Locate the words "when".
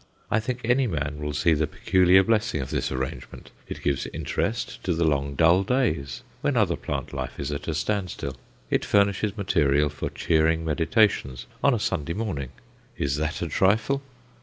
6.41-6.57